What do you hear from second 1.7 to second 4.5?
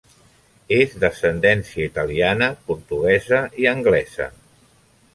italiana, portuguesa i anglesa.